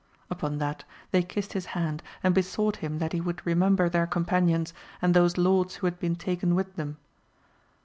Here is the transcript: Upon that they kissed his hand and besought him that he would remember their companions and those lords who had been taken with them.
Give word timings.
Upon 0.31 0.57
that 0.57 0.83
they 1.11 1.21
kissed 1.21 1.53
his 1.53 1.67
hand 1.77 2.01
and 2.23 2.33
besought 2.33 2.77
him 2.77 2.97
that 2.97 3.13
he 3.13 3.21
would 3.21 3.45
remember 3.45 3.87
their 3.87 4.07
companions 4.07 4.73
and 4.99 5.13
those 5.13 5.37
lords 5.37 5.75
who 5.75 5.85
had 5.85 5.99
been 5.99 6.15
taken 6.15 6.55
with 6.55 6.75
them. 6.75 6.97